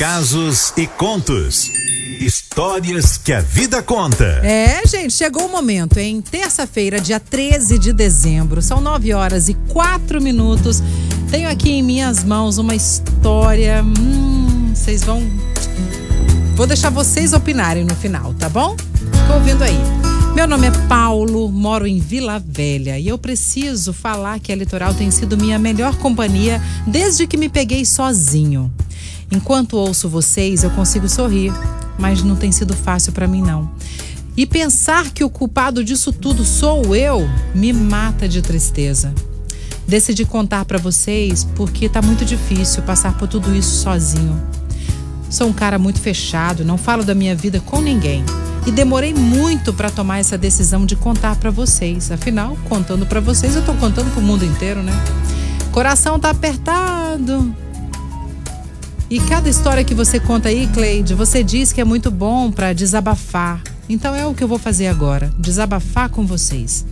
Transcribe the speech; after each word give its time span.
casos 0.00 0.72
e 0.78 0.86
contos. 0.86 1.70
Histórias 2.20 3.18
que 3.18 3.34
a 3.34 3.42
vida 3.42 3.82
conta. 3.82 4.24
É, 4.42 4.80
gente, 4.86 5.12
chegou 5.12 5.44
o 5.44 5.52
momento, 5.52 5.98
hein? 5.98 6.22
Terça-feira, 6.22 6.98
dia 6.98 7.20
13 7.20 7.78
de 7.78 7.92
dezembro, 7.92 8.62
são 8.62 8.80
9 8.80 9.12
horas 9.12 9.50
e 9.50 9.54
4 9.68 10.18
minutos. 10.18 10.82
Tenho 11.30 11.50
aqui 11.50 11.72
em 11.72 11.82
minhas 11.82 12.24
mãos 12.24 12.56
uma 12.56 12.74
história. 12.74 13.82
Hum, 13.82 14.72
vocês 14.74 15.04
vão. 15.04 15.22
Vou 16.54 16.66
deixar 16.66 16.88
vocês 16.88 17.34
opinarem 17.34 17.84
no 17.84 17.94
final, 17.94 18.32
tá 18.32 18.48
bom? 18.48 18.74
Tô 19.26 19.34
ouvindo 19.34 19.62
aí. 19.62 19.78
Meu 20.34 20.46
nome 20.46 20.68
é 20.68 20.70
Paulo, 20.88 21.46
moro 21.50 21.86
em 21.86 21.98
Vila 21.98 22.42
Velha 22.42 22.98
e 22.98 23.08
eu 23.08 23.18
preciso 23.18 23.92
falar 23.92 24.40
que 24.40 24.50
a 24.50 24.56
Litoral 24.56 24.94
tem 24.94 25.10
sido 25.10 25.36
minha 25.36 25.58
melhor 25.58 25.96
companhia 25.96 26.58
desde 26.86 27.26
que 27.26 27.36
me 27.36 27.50
peguei 27.50 27.84
sozinho. 27.84 28.72
Enquanto 29.30 29.76
ouço 29.76 30.08
vocês, 30.08 30.64
eu 30.64 30.70
consigo 30.70 31.08
sorrir, 31.08 31.52
mas 31.98 32.22
não 32.22 32.34
tem 32.34 32.50
sido 32.50 32.74
fácil 32.74 33.12
para 33.12 33.28
mim 33.28 33.42
não. 33.42 33.70
E 34.36 34.46
pensar 34.46 35.10
que 35.10 35.22
o 35.22 35.30
culpado 35.30 35.84
disso 35.84 36.12
tudo 36.12 36.44
sou 36.44 36.96
eu 36.96 37.28
me 37.54 37.72
mata 37.72 38.28
de 38.28 38.42
tristeza. 38.42 39.14
Decidi 39.86 40.24
contar 40.24 40.64
para 40.64 40.78
vocês 40.78 41.44
porque 41.54 41.88
tá 41.88 42.00
muito 42.00 42.24
difícil 42.24 42.82
passar 42.82 43.16
por 43.18 43.28
tudo 43.28 43.54
isso 43.54 43.82
sozinho. 43.82 44.40
Sou 45.28 45.48
um 45.48 45.52
cara 45.52 45.78
muito 45.78 46.00
fechado, 46.00 46.64
não 46.64 46.76
falo 46.76 47.04
da 47.04 47.14
minha 47.14 47.34
vida 47.36 47.60
com 47.60 47.80
ninguém. 47.80 48.24
E 48.66 48.70
demorei 48.70 49.14
muito 49.14 49.72
para 49.72 49.90
tomar 49.90 50.18
essa 50.18 50.36
decisão 50.36 50.84
de 50.84 50.96
contar 50.96 51.36
para 51.36 51.50
vocês. 51.50 52.10
Afinal, 52.10 52.56
contando 52.68 53.06
para 53.06 53.20
vocês, 53.20 53.56
eu 53.56 53.64
tô 53.64 53.72
contando 53.74 54.12
pro 54.12 54.20
mundo 54.20 54.44
inteiro, 54.44 54.82
né? 54.82 54.92
Coração 55.72 56.18
tá 56.18 56.30
apertado. 56.30 57.54
E 59.10 59.18
cada 59.18 59.48
história 59.48 59.82
que 59.82 59.92
você 59.92 60.20
conta 60.20 60.50
aí, 60.50 60.68
Cleide, 60.68 61.14
você 61.14 61.42
diz 61.42 61.72
que 61.72 61.80
é 61.80 61.84
muito 61.84 62.12
bom 62.12 62.48
para 62.52 62.72
desabafar. 62.72 63.60
Então 63.88 64.14
é 64.14 64.24
o 64.24 64.32
que 64.32 64.44
eu 64.44 64.46
vou 64.46 64.56
fazer 64.56 64.86
agora, 64.86 65.34
desabafar 65.36 66.08
com 66.08 66.24
vocês. 66.24 66.86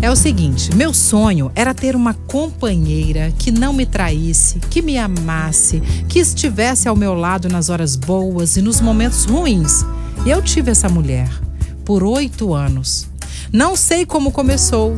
É 0.00 0.08
o 0.08 0.14
seguinte, 0.14 0.72
meu 0.76 0.94
sonho 0.94 1.50
era 1.52 1.74
ter 1.74 1.96
uma 1.96 2.14
companheira 2.14 3.32
que 3.36 3.50
não 3.50 3.72
me 3.72 3.84
traísse, 3.84 4.60
que 4.70 4.80
me 4.80 4.96
amasse, 4.96 5.80
que 6.08 6.20
estivesse 6.20 6.88
ao 6.88 6.94
meu 6.94 7.14
lado 7.14 7.48
nas 7.48 7.68
horas 7.68 7.96
boas 7.96 8.56
e 8.56 8.62
nos 8.62 8.80
momentos 8.80 9.24
ruins. 9.24 9.84
E 10.24 10.30
eu 10.30 10.40
tive 10.40 10.70
essa 10.70 10.88
mulher 10.88 11.28
por 11.84 12.04
oito 12.04 12.54
anos. 12.54 13.08
Não 13.52 13.74
sei 13.74 14.06
como 14.06 14.30
começou, 14.30 14.96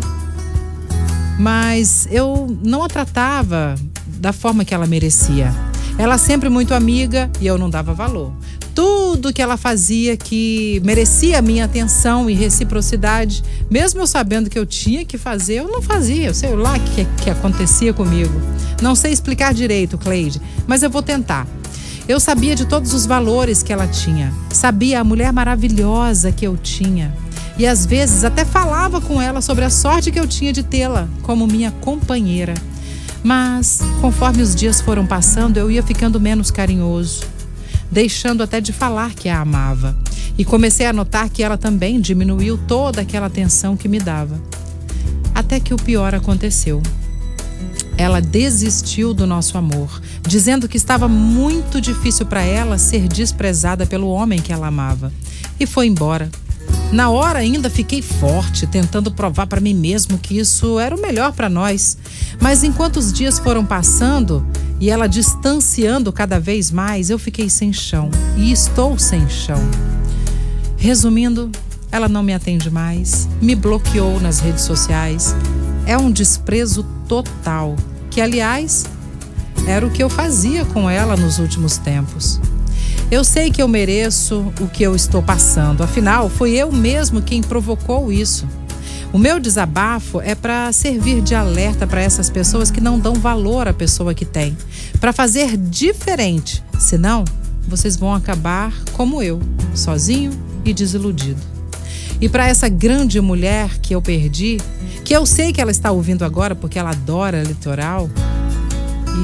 mas 1.38 2.06
eu 2.10 2.54
não 2.62 2.82
a 2.82 2.88
tratava 2.88 3.74
da 4.06 4.34
forma 4.34 4.66
que 4.66 4.74
ela 4.74 4.86
merecia. 4.86 5.71
Ela 5.98 6.18
sempre 6.18 6.48
muito 6.48 6.74
amiga 6.74 7.30
e 7.40 7.46
eu 7.46 7.58
não 7.58 7.68
dava 7.68 7.92
valor. 7.92 8.32
Tudo 8.74 9.32
que 9.32 9.42
ela 9.42 9.56
fazia 9.56 10.16
que 10.16 10.80
merecia 10.84 11.42
minha 11.42 11.66
atenção 11.66 12.30
e 12.30 12.34
reciprocidade, 12.34 13.44
mesmo 13.70 14.00
eu 14.00 14.06
sabendo 14.06 14.48
que 14.48 14.58
eu 14.58 14.64
tinha 14.64 15.04
que 15.04 15.18
fazer, 15.18 15.60
eu 15.60 15.68
não 15.68 15.82
fazia. 15.82 16.28
Eu 16.28 16.34
sei 16.34 16.56
lá 16.56 16.74
o 16.76 16.80
que, 16.80 17.04
que 17.22 17.30
acontecia 17.30 17.92
comigo. 17.92 18.32
Não 18.80 18.94
sei 18.94 19.12
explicar 19.12 19.52
direito, 19.52 19.98
Cleide, 19.98 20.40
mas 20.66 20.82
eu 20.82 20.88
vou 20.88 21.02
tentar. 21.02 21.46
Eu 22.08 22.18
sabia 22.18 22.56
de 22.56 22.64
todos 22.64 22.92
os 22.94 23.06
valores 23.06 23.62
que 23.62 23.72
ela 23.72 23.86
tinha, 23.86 24.32
sabia 24.50 25.00
a 25.00 25.04
mulher 25.04 25.32
maravilhosa 25.32 26.32
que 26.32 26.46
eu 26.46 26.56
tinha. 26.56 27.14
E 27.58 27.66
às 27.66 27.86
vezes 27.86 28.24
até 28.24 28.44
falava 28.44 29.00
com 29.00 29.20
ela 29.20 29.40
sobre 29.40 29.64
a 29.64 29.70
sorte 29.70 30.10
que 30.10 30.18
eu 30.18 30.26
tinha 30.26 30.52
de 30.52 30.62
tê-la 30.62 31.08
como 31.22 31.46
minha 31.46 31.70
companheira. 31.70 32.54
Mas, 33.22 33.80
conforme 34.00 34.42
os 34.42 34.54
dias 34.54 34.80
foram 34.80 35.06
passando, 35.06 35.56
eu 35.56 35.70
ia 35.70 35.82
ficando 35.82 36.20
menos 36.20 36.50
carinhoso, 36.50 37.22
deixando 37.90 38.42
até 38.42 38.60
de 38.60 38.72
falar 38.72 39.14
que 39.14 39.28
a 39.28 39.40
amava. 39.40 39.96
E 40.36 40.44
comecei 40.44 40.86
a 40.86 40.92
notar 40.92 41.28
que 41.28 41.42
ela 41.42 41.56
também 41.56 42.00
diminuiu 42.00 42.58
toda 42.66 43.00
aquela 43.00 43.26
atenção 43.26 43.76
que 43.76 43.88
me 43.88 44.00
dava. 44.00 44.40
Até 45.34 45.60
que 45.60 45.72
o 45.72 45.76
pior 45.76 46.14
aconteceu. 46.14 46.82
Ela 47.96 48.20
desistiu 48.20 49.14
do 49.14 49.26
nosso 49.26 49.56
amor, 49.56 50.00
dizendo 50.26 50.68
que 50.68 50.76
estava 50.76 51.06
muito 51.06 51.80
difícil 51.80 52.26
para 52.26 52.42
ela 52.42 52.78
ser 52.78 53.06
desprezada 53.06 53.86
pelo 53.86 54.08
homem 54.08 54.40
que 54.40 54.52
ela 54.52 54.66
amava. 54.66 55.12
E 55.60 55.66
foi 55.66 55.86
embora. 55.86 56.30
Na 56.92 57.08
hora 57.08 57.38
ainda 57.38 57.70
fiquei 57.70 58.02
forte, 58.02 58.66
tentando 58.66 59.10
provar 59.10 59.46
para 59.46 59.62
mim 59.62 59.72
mesmo 59.72 60.18
que 60.18 60.38
isso 60.38 60.78
era 60.78 60.94
o 60.94 61.00
melhor 61.00 61.32
para 61.32 61.48
nós. 61.48 61.96
Mas 62.38 62.62
enquanto 62.62 62.98
os 62.98 63.10
dias 63.10 63.38
foram 63.38 63.64
passando 63.64 64.46
e 64.78 64.90
ela 64.90 65.08
distanciando 65.08 66.12
cada 66.12 66.38
vez 66.38 66.70
mais, 66.70 67.08
eu 67.08 67.18
fiquei 67.18 67.48
sem 67.48 67.72
chão 67.72 68.10
e 68.36 68.52
estou 68.52 68.98
sem 68.98 69.26
chão. 69.30 69.58
Resumindo, 70.76 71.50
ela 71.90 72.10
não 72.10 72.22
me 72.22 72.34
atende 72.34 72.70
mais, 72.70 73.26
me 73.40 73.54
bloqueou 73.54 74.20
nas 74.20 74.40
redes 74.40 74.64
sociais. 74.64 75.34
É 75.86 75.96
um 75.96 76.10
desprezo 76.10 76.84
total, 77.08 77.74
que 78.10 78.20
aliás 78.20 78.84
era 79.66 79.86
o 79.86 79.90
que 79.90 80.02
eu 80.02 80.10
fazia 80.10 80.64
com 80.66 80.90
ela 80.90 81.16
nos 81.16 81.38
últimos 81.38 81.78
tempos. 81.78 82.38
Eu 83.12 83.24
sei 83.24 83.50
que 83.50 83.60
eu 83.60 83.68
mereço 83.68 84.50
o 84.58 84.66
que 84.66 84.82
eu 84.82 84.96
estou 84.96 85.22
passando, 85.22 85.82
afinal, 85.82 86.30
foi 86.30 86.52
eu 86.52 86.72
mesmo 86.72 87.20
quem 87.20 87.42
provocou 87.42 88.10
isso. 88.10 88.48
O 89.12 89.18
meu 89.18 89.38
desabafo 89.38 90.18
é 90.22 90.34
para 90.34 90.72
servir 90.72 91.20
de 91.20 91.34
alerta 91.34 91.86
para 91.86 92.00
essas 92.00 92.30
pessoas 92.30 92.70
que 92.70 92.80
não 92.80 92.98
dão 92.98 93.12
valor 93.12 93.68
à 93.68 93.74
pessoa 93.74 94.14
que 94.14 94.24
tem, 94.24 94.56
para 94.98 95.12
fazer 95.12 95.58
diferente, 95.58 96.64
senão 96.78 97.22
vocês 97.68 97.96
vão 97.96 98.14
acabar 98.14 98.72
como 98.94 99.22
eu, 99.22 99.42
sozinho 99.74 100.32
e 100.64 100.72
desiludido. 100.72 101.42
E 102.18 102.30
para 102.30 102.48
essa 102.48 102.66
grande 102.66 103.20
mulher 103.20 103.78
que 103.80 103.94
eu 103.94 104.00
perdi, 104.00 104.56
que 105.04 105.14
eu 105.14 105.26
sei 105.26 105.52
que 105.52 105.60
ela 105.60 105.70
está 105.70 105.90
ouvindo 105.90 106.24
agora 106.24 106.54
porque 106.54 106.78
ela 106.78 106.92
adora 106.92 107.42
litoral 107.42 108.08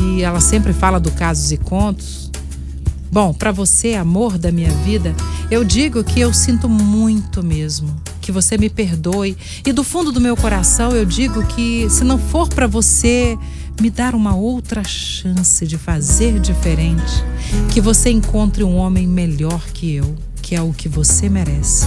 e 0.02 0.22
ela 0.22 0.40
sempre 0.40 0.74
fala 0.74 1.00
do 1.00 1.10
casos 1.10 1.52
e 1.52 1.56
contos, 1.56 2.27
Bom, 3.10 3.32
para 3.32 3.50
você, 3.50 3.94
amor 3.94 4.36
da 4.36 4.52
minha 4.52 4.70
vida, 4.70 5.14
eu 5.50 5.64
digo 5.64 6.04
que 6.04 6.20
eu 6.20 6.32
sinto 6.32 6.68
muito 6.68 7.42
mesmo. 7.42 7.94
Que 8.20 8.30
você 8.30 8.58
me 8.58 8.68
perdoe. 8.68 9.36
E 9.66 9.72
do 9.72 9.82
fundo 9.82 10.12
do 10.12 10.20
meu 10.20 10.36
coração 10.36 10.92
eu 10.92 11.06
digo 11.06 11.44
que, 11.46 11.88
se 11.88 12.04
não 12.04 12.18
for 12.18 12.48
para 12.48 12.66
você 12.66 13.38
me 13.80 13.88
dar 13.88 14.14
uma 14.14 14.34
outra 14.34 14.84
chance 14.84 15.66
de 15.66 15.78
fazer 15.78 16.38
diferente, 16.38 17.24
que 17.72 17.80
você 17.80 18.10
encontre 18.10 18.62
um 18.62 18.76
homem 18.76 19.06
melhor 19.06 19.64
que 19.72 19.94
eu, 19.94 20.14
que 20.42 20.54
é 20.54 20.60
o 20.60 20.72
que 20.72 20.88
você 20.88 21.28
merece. 21.30 21.86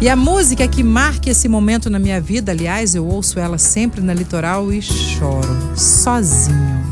E 0.00 0.08
a 0.08 0.16
música 0.16 0.68
que 0.68 0.82
marca 0.82 1.30
esse 1.30 1.48
momento 1.48 1.88
na 1.88 1.98
minha 1.98 2.20
vida, 2.20 2.52
aliás, 2.52 2.94
eu 2.94 3.06
ouço 3.06 3.38
ela 3.38 3.56
sempre 3.56 4.02
na 4.02 4.12
litoral 4.12 4.70
e 4.72 4.82
choro, 4.82 5.56
sozinho. 5.74 6.84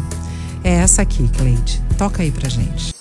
É 0.65 0.75
essa 0.75 1.03
aqui, 1.03 1.29
Cleide. 1.37 1.83
Toca 1.99 2.23
aí 2.23 2.31
pra 2.31 2.49
gente. 2.49 2.95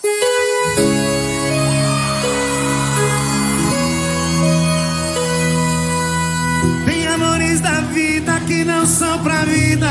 Tem 6.85 7.07
amores 7.07 7.59
da 7.61 7.81
vida 7.93 8.39
que 8.47 8.63
não 8.63 8.85
são 8.85 9.19
pra 9.19 9.43
vida. 9.45 9.89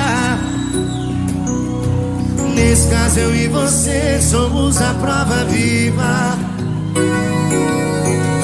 Nesse 2.54 2.88
caso, 2.88 3.18
eu 3.18 3.34
e 3.34 3.48
você 3.48 4.20
somos 4.20 4.80
a 4.80 4.94
prova 4.94 5.44
viva. 5.44 6.38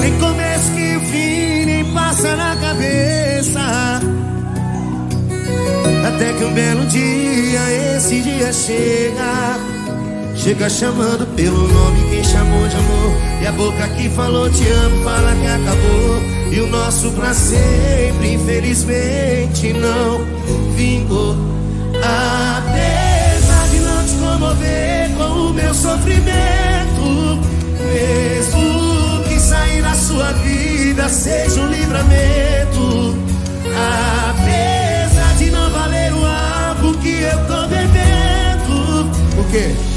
Nem 0.01 0.17
começo 0.19 0.71
que 0.73 0.97
o 0.97 0.99
fim 1.11 1.65
nem 1.65 1.93
passa 1.93 2.35
na 2.35 2.55
cabeça. 2.55 3.59
Até 6.07 6.33
que 6.33 6.43
um 6.43 6.53
belo 6.53 6.85
dia, 6.87 7.95
esse 7.95 8.21
dia 8.21 8.51
chega. 8.51 9.76
Chega 10.47 10.69
chamando 10.69 11.27
pelo 11.35 11.67
nome 11.67 12.09
quem 12.09 12.23
chamou 12.23 12.65
de 12.69 12.75
amor. 12.77 13.17
E 13.41 13.47
a 13.47 13.51
boca 13.51 13.85
que 13.89 14.09
falou 14.09 14.49
te 14.49 14.65
amo 14.69 15.03
fala 15.03 15.35
que 15.35 15.45
acabou. 15.45 16.21
E 16.49 16.61
o 16.61 16.67
nosso 16.67 17.11
pra 17.11 17.33
sempre 17.33 18.35
infelizmente 18.35 19.73
não 19.73 20.21
vingou. 20.73 21.35
Apesar 21.97 23.67
de 23.67 23.79
não 23.79 24.05
te 24.05 24.15
comover 24.15 25.09
com 25.17 25.49
o 25.49 25.53
meu 25.53 25.73
sofrimento. 25.73 27.41
Mesmo 27.91 29.23
que 29.27 29.41
sair 29.41 29.81
da 29.81 29.95
sua 29.95 30.31
vida 30.31 31.09
seja 31.09 31.59
um 31.59 31.67
livramento. 31.67 33.17
Apesar 34.29 35.35
de 35.37 35.51
não 35.51 35.69
valer 35.71 36.13
o 36.13 36.25
álcool 36.25 36.97
que 36.99 37.19
eu 37.19 37.37
tô 37.47 37.67
bebendo. 37.67 39.11
O 39.37 39.43
quê? 39.51 39.96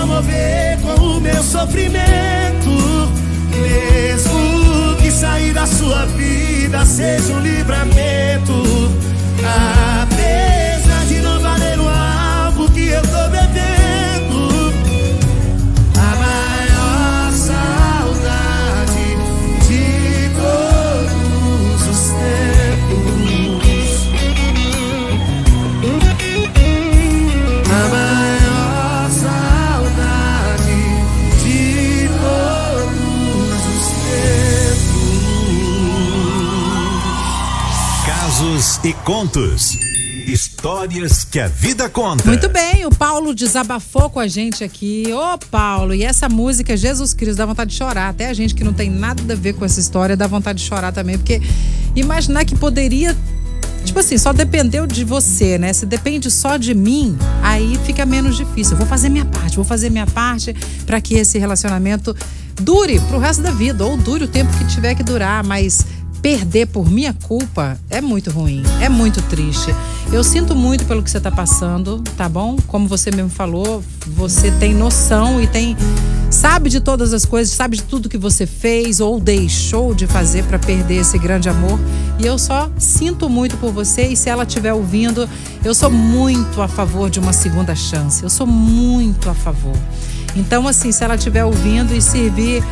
comover 0.00 0.78
com 0.82 1.02
o 1.02 1.20
meu 1.20 1.42
sofrimento, 1.42 2.70
mesmo 3.50 4.96
que 5.00 5.10
sair 5.10 5.54
da 5.54 5.66
sua 5.66 6.04
vida 6.06 6.84
seja 6.84 7.32
um 7.32 7.40
livramento. 7.40 8.52
E 38.86 38.92
contos. 38.92 39.72
Histórias 40.28 41.24
que 41.24 41.40
a 41.40 41.48
vida 41.48 41.88
conta. 41.88 42.24
Muito 42.24 42.48
bem, 42.48 42.86
o 42.86 42.90
Paulo 42.90 43.34
desabafou 43.34 44.08
com 44.08 44.20
a 44.20 44.28
gente 44.28 44.62
aqui. 44.62 45.06
Ô, 45.12 45.36
Paulo, 45.50 45.92
e 45.92 46.04
essa 46.04 46.28
música 46.28 46.76
Jesus 46.76 47.12
Cristo 47.12 47.38
dá 47.38 47.46
vontade 47.46 47.72
de 47.72 47.76
chorar. 47.76 48.10
Até 48.10 48.28
a 48.28 48.32
gente 48.32 48.54
que 48.54 48.62
não 48.62 48.72
tem 48.72 48.88
nada 48.88 49.32
a 49.32 49.36
ver 49.36 49.54
com 49.54 49.64
essa 49.64 49.80
história 49.80 50.16
dá 50.16 50.28
vontade 50.28 50.60
de 50.60 50.64
chorar 50.64 50.92
também, 50.92 51.18
porque 51.18 51.42
imaginar 51.96 52.44
que 52.44 52.54
poderia 52.54 53.16
Tipo 53.84 54.00
assim, 54.00 54.18
só 54.18 54.32
dependeu 54.32 54.84
de 54.86 55.04
você, 55.04 55.58
né? 55.58 55.72
Se 55.72 55.86
depende 55.86 56.28
só 56.28 56.56
de 56.56 56.74
mim, 56.74 57.16
aí 57.42 57.78
fica 57.84 58.04
menos 58.04 58.36
difícil. 58.36 58.74
Eu 58.74 58.78
vou 58.78 58.86
fazer 58.86 59.08
minha 59.08 59.24
parte, 59.24 59.56
vou 59.56 59.64
fazer 59.64 59.90
minha 59.90 60.06
parte 60.06 60.54
para 60.84 61.00
que 61.00 61.14
esse 61.14 61.38
relacionamento 61.38 62.14
dure 62.60 62.98
pro 63.00 63.18
resto 63.18 63.42
da 63.42 63.52
vida, 63.52 63.84
ou 63.84 63.96
dure 63.96 64.24
o 64.24 64.28
tempo 64.28 64.50
que 64.58 64.64
tiver 64.66 64.96
que 64.96 65.04
durar, 65.04 65.44
mas 65.44 65.86
perder 66.22 66.66
por 66.66 66.90
minha 66.90 67.12
culpa 67.12 67.78
é 67.88 68.00
muito 68.00 68.30
ruim, 68.30 68.62
é 68.80 68.88
muito 68.88 69.22
triste. 69.22 69.74
Eu 70.12 70.22
sinto 70.22 70.54
muito 70.54 70.84
pelo 70.84 71.02
que 71.02 71.10
você 71.10 71.20
tá 71.20 71.30
passando, 71.30 72.02
tá 72.16 72.28
bom? 72.28 72.56
Como 72.66 72.86
você 72.86 73.10
mesmo 73.10 73.30
falou, 73.30 73.82
você 74.06 74.50
tem 74.52 74.74
noção 74.74 75.42
e 75.42 75.46
tem 75.46 75.76
sabe 76.30 76.68
de 76.68 76.80
todas 76.80 77.12
as 77.12 77.24
coisas, 77.24 77.54
sabe 77.54 77.76
de 77.76 77.82
tudo 77.82 78.08
que 78.08 78.18
você 78.18 78.46
fez 78.46 79.00
ou 79.00 79.18
deixou 79.18 79.94
de 79.94 80.06
fazer 80.06 80.44
para 80.44 80.58
perder 80.58 81.00
esse 81.00 81.18
grande 81.18 81.48
amor. 81.48 81.78
E 82.18 82.26
eu 82.26 82.38
só 82.38 82.70
sinto 82.78 83.28
muito 83.28 83.56
por 83.56 83.72
você 83.72 84.08
e 84.08 84.16
se 84.16 84.28
ela 84.28 84.44
estiver 84.44 84.72
ouvindo, 84.72 85.28
eu 85.64 85.74
sou 85.74 85.90
muito 85.90 86.60
a 86.62 86.68
favor 86.68 87.10
de 87.10 87.18
uma 87.18 87.32
segunda 87.32 87.74
chance. 87.74 88.22
Eu 88.22 88.30
sou 88.30 88.46
muito 88.46 89.28
a 89.28 89.34
favor. 89.34 89.76
Então, 90.36 90.68
assim, 90.68 90.92
se 90.92 91.02
ela 91.02 91.14
estiver 91.14 91.44
ouvindo 91.44 91.94
e 91.94 92.00
servir, 92.00 92.62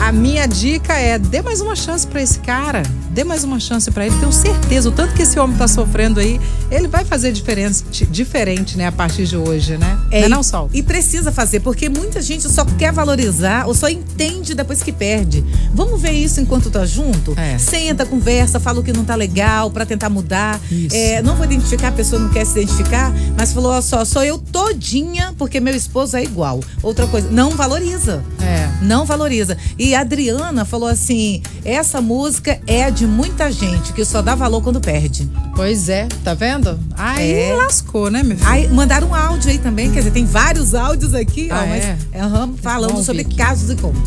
a 0.00 0.10
minha 0.10 0.48
dica 0.48 0.94
é: 0.94 1.18
dê 1.18 1.42
mais 1.42 1.60
uma 1.60 1.76
chance 1.76 2.06
para 2.06 2.22
esse 2.22 2.40
cara, 2.40 2.82
dê 3.10 3.24
mais 3.24 3.44
uma 3.44 3.58
chance 3.60 3.90
para 3.90 4.06
ele. 4.06 4.16
Tenho 4.18 4.32
certeza, 4.32 4.88
o 4.88 4.92
tanto 4.92 5.14
que 5.14 5.22
esse 5.22 5.38
homem 5.38 5.56
tá 5.56 5.66
sofrendo 5.68 6.20
aí, 6.20 6.40
ele 6.70 6.88
vai 6.88 7.04
fazer 7.04 7.32
diferença, 7.32 7.84
diferente, 8.10 8.76
né, 8.76 8.86
a 8.86 8.92
partir 8.92 9.26
de 9.26 9.36
hoje, 9.36 9.76
né? 9.76 9.98
É, 10.10 10.18
não 10.20 10.24
é 10.24 10.26
e- 10.26 10.28
não, 10.30 10.42
Sol? 10.42 10.70
E 10.72 10.82
precisa 10.82 11.30
fazer, 11.32 11.60
porque 11.60 11.88
muita 11.88 12.22
gente 12.22 12.48
só 12.50 12.64
quer 12.64 12.92
valorizar 12.92 13.66
ou 13.66 13.74
só 13.74 13.88
entende 13.88 14.54
depois 14.54 14.82
que 14.82 14.92
perde. 14.92 15.44
Vamos 15.74 16.00
ver 16.00 16.12
isso 16.12 16.40
enquanto 16.40 16.70
tá 16.70 16.86
junto? 16.86 17.34
É. 17.38 17.58
Senta, 17.58 18.06
conversa, 18.06 18.60
fala 18.60 18.80
o 18.80 18.82
que 18.82 18.92
não 18.92 19.04
tá 19.04 19.14
legal 19.14 19.70
pra 19.70 19.84
tentar 19.84 20.08
mudar. 20.08 20.60
É, 20.92 21.20
não 21.22 21.34
vou 21.36 21.44
identificar, 21.44 21.88
a 21.88 21.92
pessoa 21.92 22.20
não 22.20 22.28
quer 22.30 22.44
se 22.44 22.52
identificar, 22.52 23.12
mas 23.36 23.52
falou, 23.52 23.72
ó, 23.72 23.80
só, 23.80 24.04
sou 24.04 24.22
eu 24.24 24.38
todinha 24.38 25.34
porque 25.36 25.58
meu 25.60 25.74
esposo 25.74 26.16
é 26.16 26.22
igual. 26.22 26.60
Outra 26.82 27.06
coisa, 27.06 27.28
não 27.30 27.50
valoriza. 27.50 28.22
É. 28.40 28.69
Não 28.80 29.04
valoriza. 29.04 29.56
E 29.78 29.94
a 29.94 30.00
Adriana 30.00 30.64
falou 30.64 30.88
assim: 30.88 31.42
essa 31.64 32.00
música 32.00 32.60
é 32.66 32.90
de 32.90 33.06
muita 33.06 33.50
gente 33.52 33.92
que 33.92 34.04
só 34.04 34.22
dá 34.22 34.34
valor 34.34 34.62
quando 34.62 34.80
perde. 34.80 35.28
Pois 35.54 35.88
é, 35.88 36.06
tá 36.24 36.32
vendo? 36.34 36.78
Aí 36.96 37.30
É. 37.50 37.54
lascou, 37.54 38.10
né, 38.10 38.22
meu 38.22 38.36
filho? 38.36 38.48
Aí 38.48 38.68
mandaram 38.68 39.08
um 39.08 39.14
áudio 39.14 39.50
aí 39.50 39.58
também, 39.58 39.90
quer 39.90 39.98
dizer, 40.00 40.10
tem 40.12 40.24
vários 40.24 40.74
áudios 40.74 41.14
aqui, 41.14 41.48
ó, 41.50 41.54
Ah, 41.56 41.66
mas 41.66 41.84
é? 41.84 41.96
aham, 42.20 42.54
falando 42.62 43.02
sobre 43.02 43.24
casos 43.24 43.70
e 43.70 43.76
contos. 43.76 44.00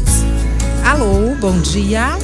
Alô, 0.83 1.35
bom 1.39 1.59
dia. 1.61 2.17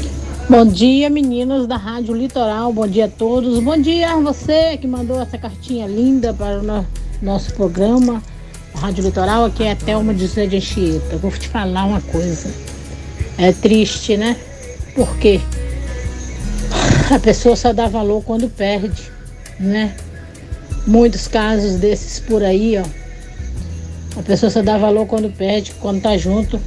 Bom 0.50 0.66
dia, 0.66 1.10
meninos 1.12 1.68
da 1.68 1.78
Rádio 1.78 2.16
Litoral. 2.16 2.74
Bom 2.74 2.88
dia 2.88 3.06
a 3.06 3.08
todos. 3.08 3.60
Bom 3.60 3.78
dia 3.80 4.14
a 4.14 4.16
você 4.20 4.78
que 4.78 4.88
mandou 4.88 5.22
essa 5.22 5.38
cartinha 5.38 5.86
linda 5.86 6.34
para 6.34 6.60
o 6.60 6.64
no- 6.64 6.86
nosso 7.22 7.54
programa. 7.54 8.22
Rádio 8.76 9.04
Litoral, 9.04 9.46
aqui 9.46 9.64
é 9.64 9.72
a 9.72 9.76
Thelma 9.76 10.14
de 10.14 10.26
José 10.26 10.46
de 10.46 10.58
Anchieta. 10.58 11.18
Vou 11.18 11.32
te 11.32 11.48
falar 11.48 11.86
uma 11.86 12.02
coisa. 12.02 12.50
É 13.38 13.52
triste, 13.52 14.18
né? 14.18 14.38
Porque 14.96 15.40
a 17.14 17.20
pessoa 17.20 17.56
só 17.56 17.74
dá 17.74 17.88
valor 17.88 18.24
quando 18.24 18.50
perde, 18.50 19.12
né? 19.60 19.96
Muitos 20.88 21.28
casos 21.28 21.76
desses 21.76 22.20
por 22.20 22.44
aí, 22.44 22.78
ó. 22.78 24.20
A 24.20 24.24
pessoa 24.24 24.50
só 24.50 24.62
dá 24.62 24.78
valor 24.78 25.06
quando 25.06 25.30
perde, 25.30 25.74
quando 25.80 26.02
tá 26.02 26.18
junto 26.18 26.60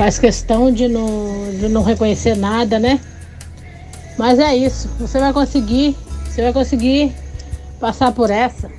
faz 0.00 0.18
questão 0.18 0.72
de 0.72 0.88
não, 0.88 1.50
de 1.60 1.68
não 1.68 1.82
reconhecer 1.82 2.34
nada, 2.34 2.78
né? 2.78 2.98
Mas 4.16 4.38
é 4.38 4.56
isso, 4.56 4.88
você 4.98 5.18
vai 5.18 5.30
conseguir, 5.30 5.94
você 6.24 6.40
vai 6.40 6.54
conseguir 6.54 7.12
passar 7.78 8.10
por 8.10 8.30
essa. 8.30 8.70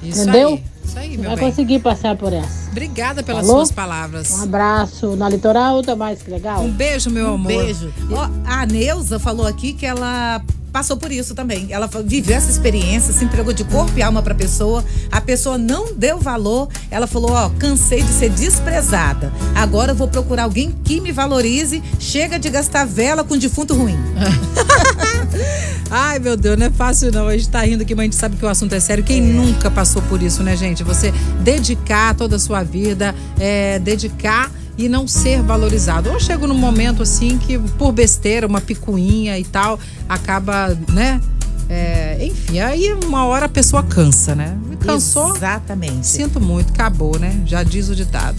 Isso 0.00 0.22
Entendeu? 0.22 0.50
aí. 0.50 0.64
Isso 0.96 0.98
aí, 0.98 1.16
meu 1.18 1.28
vai 1.30 1.36
bem. 1.36 1.50
conseguir 1.50 1.78
passar 1.80 2.16
por 2.16 2.32
essa. 2.32 2.70
Obrigada 2.70 3.22
pelas 3.22 3.46
Falou? 3.46 3.60
suas 3.66 3.72
palavras. 3.72 4.30
Um 4.30 4.44
abraço 4.44 5.14
na 5.16 5.28
litoral, 5.28 5.82
tá 5.82 5.94
mais 5.94 6.22
que 6.22 6.30
legal. 6.30 6.62
Um 6.62 6.70
beijo, 6.70 7.10
meu 7.10 7.32
Um 7.32 7.34
amor. 7.34 7.48
beijo. 7.48 7.92
Ó, 8.10 8.28
a 8.46 8.64
Neuza 8.64 9.18
falou 9.18 9.46
aqui 9.46 9.74
que 9.74 9.84
ela 9.84 10.40
passou 10.76 10.98
por 10.98 11.10
isso 11.10 11.34
também. 11.34 11.68
Ela 11.70 11.88
viveu 12.04 12.36
essa 12.36 12.50
experiência, 12.50 13.10
se 13.10 13.24
entregou 13.24 13.54
de 13.54 13.64
corpo 13.64 13.98
e 13.98 14.02
alma 14.02 14.22
pra 14.22 14.34
pessoa. 14.34 14.84
A 15.10 15.22
pessoa 15.22 15.56
não 15.56 15.94
deu 15.94 16.18
valor. 16.18 16.68
Ela 16.90 17.06
falou: 17.06 17.30
Ó, 17.30 17.48
cansei 17.58 18.02
de 18.02 18.12
ser 18.12 18.28
desprezada. 18.28 19.32
Agora 19.54 19.92
eu 19.92 19.96
vou 19.96 20.06
procurar 20.06 20.42
alguém 20.42 20.76
que 20.84 21.00
me 21.00 21.12
valorize. 21.12 21.82
Chega 21.98 22.38
de 22.38 22.50
gastar 22.50 22.84
vela 22.84 23.24
com 23.24 23.38
defunto 23.38 23.74
ruim. 23.74 23.96
Ai, 25.90 26.18
meu 26.18 26.36
Deus, 26.36 26.58
não 26.58 26.66
é 26.66 26.70
fácil 26.70 27.10
não. 27.10 27.26
A 27.26 27.38
gente 27.38 27.48
tá 27.48 27.62
rindo 27.62 27.82
aqui, 27.82 27.94
mas 27.94 28.02
a 28.02 28.06
gente 28.08 28.16
sabe 28.16 28.36
que 28.36 28.44
o 28.44 28.48
assunto 28.48 28.74
é 28.74 28.80
sério. 28.80 29.02
Quem 29.02 29.22
nunca 29.22 29.70
passou 29.70 30.02
por 30.02 30.22
isso, 30.22 30.42
né, 30.42 30.54
gente? 30.58 30.84
Você 30.84 31.10
dedicar 31.40 32.14
toda 32.14 32.36
a 32.36 32.38
sua 32.38 32.62
vida, 32.62 33.14
é, 33.40 33.78
dedicar 33.78 34.52
e 34.76 34.88
não 34.88 35.06
ser 35.06 35.42
valorizado. 35.42 36.10
Ou 36.10 36.20
chega 36.20 36.46
num 36.46 36.58
momento 36.58 37.02
assim 37.02 37.38
que, 37.38 37.58
por 37.58 37.92
besteira, 37.92 38.46
uma 38.46 38.60
picuinha 38.60 39.38
e 39.38 39.44
tal, 39.44 39.78
acaba, 40.08 40.76
né? 40.92 41.20
É, 41.68 42.18
enfim, 42.24 42.60
aí 42.60 42.92
uma 43.04 43.24
hora 43.26 43.46
a 43.46 43.48
pessoa 43.48 43.82
cansa, 43.82 44.34
né? 44.34 44.56
Cansou, 44.80 45.34
Exatamente. 45.34 46.06
sinto 46.06 46.40
muito, 46.40 46.72
acabou, 46.72 47.18
né? 47.18 47.42
Já 47.44 47.62
diz 47.62 47.88
o 47.88 47.94
ditado. 47.94 48.34